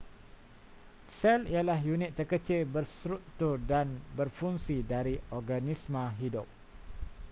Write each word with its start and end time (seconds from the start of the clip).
sel 1.21 1.41
ialah 1.55 1.77
unit 1.93 2.11
terkecil 2.19 2.61
berstruktur 2.73 3.55
dan 3.71 3.87
berfungsi 4.17 4.77
dari 4.93 5.15
organisma 5.39 6.03
hidup 6.21 6.47